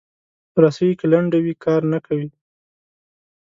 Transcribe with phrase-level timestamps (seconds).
[0.61, 2.29] رسۍ که لنډه وي، کار نه کوي.